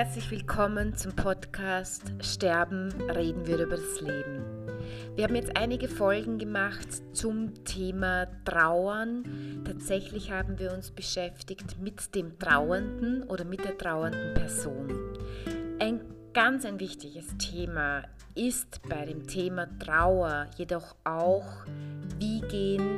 [0.00, 4.42] herzlich willkommen zum Podcast Sterben, reden wir über das Leben.
[5.14, 9.62] Wir haben jetzt einige Folgen gemacht zum Thema Trauern.
[9.66, 14.88] Tatsächlich haben wir uns beschäftigt mit dem Trauernden oder mit der trauernden Person.
[15.78, 16.00] Ein
[16.32, 18.04] ganz ein wichtiges Thema
[18.34, 21.66] ist bei dem Thema Trauer jedoch auch,
[22.18, 22.96] wie gehen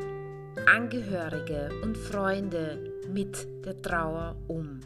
[0.72, 2.78] Angehörige und Freunde
[3.12, 4.78] mit der Trauer um.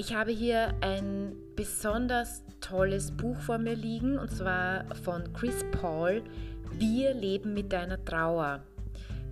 [0.00, 6.22] Ich habe hier ein besonders tolles Buch vor mir liegen und zwar von Chris Paul,
[6.70, 8.60] Wir leben mit deiner Trauer.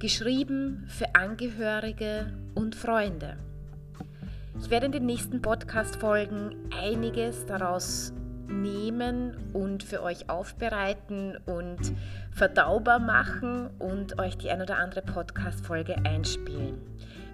[0.00, 3.36] Geschrieben für Angehörige und Freunde.
[4.60, 8.12] Ich werde in den nächsten Podcast-Folgen einiges daraus
[8.48, 11.78] nehmen und für euch aufbereiten und
[12.32, 16.80] verdaubar machen und euch die ein oder andere Podcast-Folge einspielen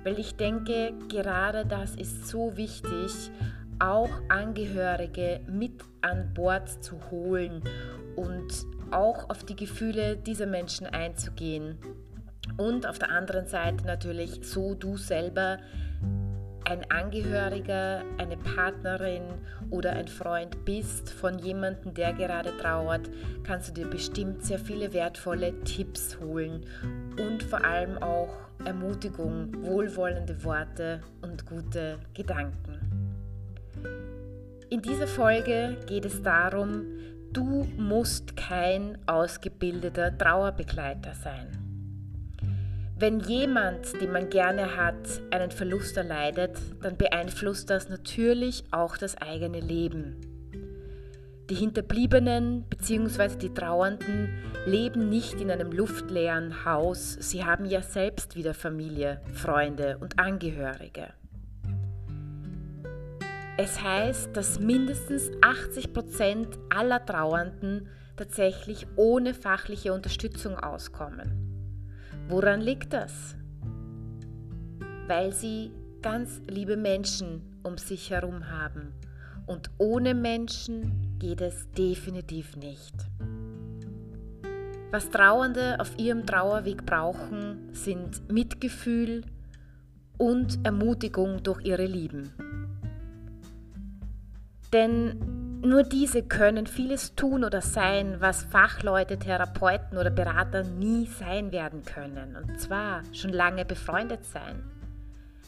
[0.05, 3.31] weil ich denke, gerade das ist so wichtig,
[3.79, 7.63] auch Angehörige mit an Bord zu holen
[8.17, 11.79] und auch auf die Gefühle dieser Menschen einzugehen.
[12.57, 15.59] Und auf der anderen Seite natürlich, so du selber
[16.65, 19.23] ein Angehöriger, eine Partnerin
[19.71, 23.11] oder ein Freund bist von jemandem, der gerade trauert,
[23.45, 26.65] kannst du dir bestimmt sehr viele wertvolle Tipps holen
[27.19, 32.79] und vor allem auch Ermutigung, wohlwollende Worte und gute Gedanken.
[34.71, 36.85] In dieser Folge geht es darum,
[37.33, 41.62] du musst kein ausgebildeter Trauerbegleiter sein.
[43.03, 44.95] Wenn jemand, den man gerne hat,
[45.33, 50.21] einen Verlust erleidet, dann beeinflusst das natürlich auch das eigene Leben.
[51.51, 53.39] Die Hinterbliebenen bzw.
[53.39, 54.29] die Trauernden
[54.67, 61.09] leben nicht in einem luftleeren Haus, sie haben ja selbst wieder Familie, Freunde und Angehörige.
[63.57, 71.52] Es heißt, dass mindestens 80 Prozent aller Trauernden tatsächlich ohne fachliche Unterstützung auskommen.
[72.33, 73.37] Woran liegt das?
[75.07, 75.71] Weil sie
[76.01, 78.95] ganz liebe Menschen um sich herum haben
[79.47, 82.95] und ohne Menschen geht es definitiv nicht.
[84.91, 89.27] Was Trauernde auf ihrem Trauerweg brauchen, sind Mitgefühl
[90.17, 92.33] und Ermutigung durch ihre Lieben.
[94.73, 101.53] Denn nur diese können vieles tun oder sein, was Fachleute, Therapeuten oder Berater nie sein
[101.53, 102.37] werden können.
[102.37, 104.63] Und zwar schon lange befreundet sein,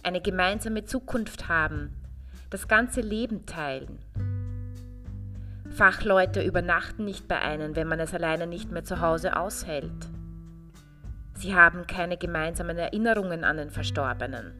[0.02, 1.90] eine gemeinsame Zukunft haben,
[2.50, 3.98] das ganze Leben teilen.
[5.70, 10.08] Fachleute übernachten nicht bei einem, wenn man es alleine nicht mehr zu Hause aushält.
[11.36, 14.52] Sie haben keine gemeinsamen Erinnerungen an den Verstorbenen.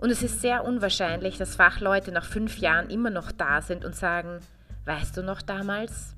[0.00, 3.94] Und es ist sehr unwahrscheinlich, dass Fachleute nach fünf Jahren immer noch da sind und
[3.94, 4.40] sagen,
[4.86, 6.14] weißt du noch damals?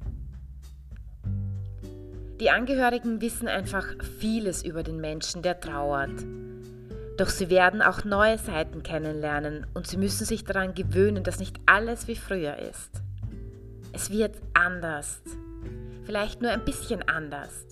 [2.41, 3.87] Die Angehörigen wissen einfach
[4.19, 6.11] vieles über den Menschen, der trauert
[7.17, 11.57] doch sie werden auch neue Seiten kennenlernen und sie müssen sich daran gewöhnen, dass nicht
[11.67, 12.91] alles wie früher ist.
[13.93, 15.23] Es wird anders.
[16.05, 17.67] Vielleicht nur ein bisschen anders.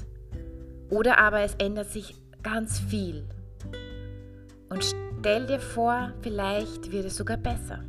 [0.90, 3.24] Oder aber es ändert sich ganz viel.
[4.68, 7.80] Und stell dir vor, vielleicht wird es sogar besser.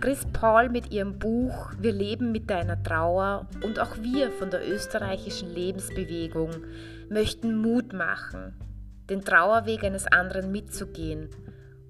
[0.00, 4.66] Chris Paul mit ihrem Buch Wir leben mit deiner Trauer und auch wir von der
[4.66, 6.50] österreichischen Lebensbewegung
[7.10, 8.54] möchten Mut machen,
[9.10, 11.28] den Trauerweg eines anderen mitzugehen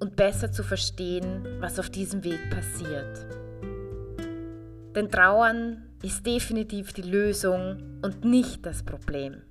[0.00, 3.26] und besser zu verstehen, was auf diesem Weg passiert.
[4.96, 9.42] Denn Trauern ist definitiv die Lösung und nicht das Problem.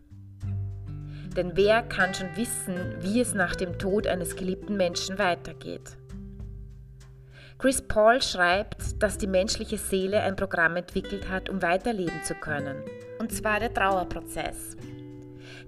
[1.36, 5.97] Denn wer kann schon wissen, wie es nach dem Tod eines geliebten Menschen weitergeht?
[7.58, 12.78] Chris Paul schreibt, dass die menschliche Seele ein Programm entwickelt hat, um weiterleben zu können.
[13.20, 14.75] Und zwar der Trauerprozess.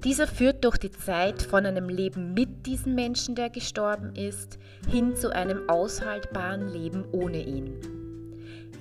[0.03, 4.58] Dieser führt durch die Zeit von einem Leben mit diesem Menschen, der gestorben ist,
[4.90, 7.92] hin zu einem aushaltbaren Leben ohne ihn.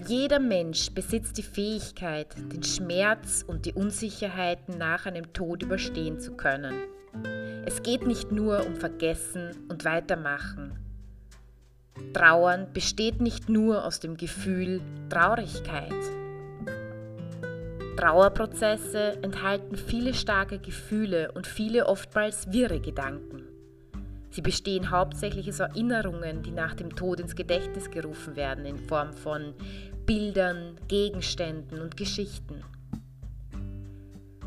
[0.07, 6.33] Jeder Mensch besitzt die Fähigkeit, den Schmerz und die Unsicherheiten nach einem Tod überstehen zu
[6.33, 6.75] können.
[7.65, 10.79] Es geht nicht nur um Vergessen und Weitermachen.
[12.15, 15.93] Trauern besteht nicht nur aus dem Gefühl Traurigkeit.
[17.97, 23.43] Trauerprozesse enthalten viele starke Gefühle und viele oftmals wirre Gedanken.
[24.33, 29.13] Sie bestehen hauptsächlich aus Erinnerungen, die nach dem Tod ins Gedächtnis gerufen werden in Form
[29.13, 29.53] von
[30.07, 32.63] Bildern, Gegenständen und Geschichten.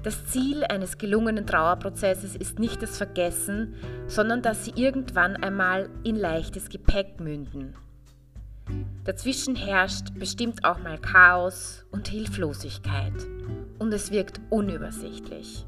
[0.03, 3.73] Das Ziel eines gelungenen Trauerprozesses ist nicht das Vergessen,
[4.07, 7.75] sondern dass sie irgendwann einmal in leichtes Gepäck münden.
[9.03, 13.13] Dazwischen herrscht bestimmt auch mal Chaos und Hilflosigkeit
[13.79, 15.65] und es wirkt unübersichtlich.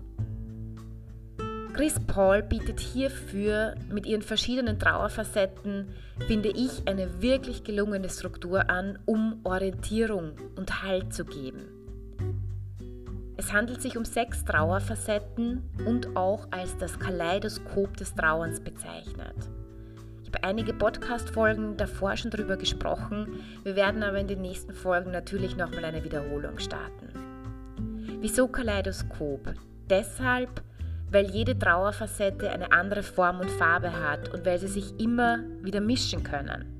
[1.77, 5.89] Chris Paul bietet hierfür mit ihren verschiedenen Trauerfacetten,
[6.25, 11.67] finde ich, eine wirklich gelungene Struktur an, um Orientierung und Halt zu geben.
[13.37, 19.35] Es handelt sich um sechs Trauerfacetten und auch als das Kaleidoskop des Trauerns bezeichnet.
[20.23, 23.39] Ich habe einige Podcast-Folgen davor schon darüber gesprochen.
[23.63, 27.09] Wir werden aber in den nächsten Folgen natürlich nochmal eine Wiederholung starten.
[28.19, 29.53] Wieso Kaleidoskop?
[29.87, 30.63] Deshalb,
[31.09, 35.81] weil jede Trauerfacette eine andere Form und Farbe hat und weil sie sich immer wieder
[35.81, 36.77] mischen können.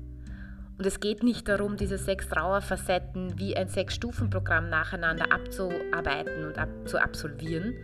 [0.78, 6.68] Und es geht nicht darum, diese sechs Trauerfacetten wie ein Sechs-Stufen-Programm nacheinander abzuarbeiten und ab
[6.84, 7.74] zu absolvieren,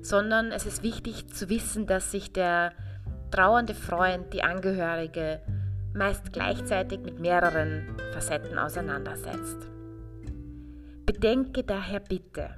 [0.00, 2.72] sondern es ist wichtig zu wissen, dass sich der
[3.32, 5.40] trauernde Freund, die Angehörige,
[5.92, 9.68] meist gleichzeitig mit mehreren Facetten auseinandersetzt.
[11.04, 12.50] Bedenke daher bitte,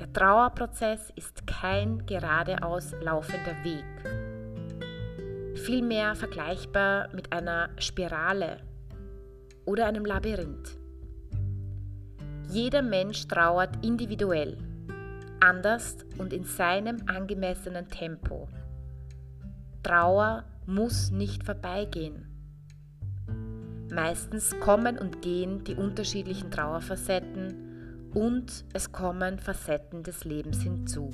[0.00, 3.84] der Trauerprozess ist kein geradeaus laufender Weg.
[5.58, 8.62] Vielmehr vergleichbar mit einer Spirale
[9.66, 10.78] oder einem Labyrinth.
[12.48, 14.56] Jeder Mensch trauert individuell,
[15.38, 18.48] anders und in seinem angemessenen Tempo.
[19.82, 22.26] Trauer muss nicht vorbeigehen.
[23.92, 27.69] Meistens kommen und gehen die unterschiedlichen Trauerfacetten
[28.14, 31.10] und es kommen Facetten des Lebens hinzu.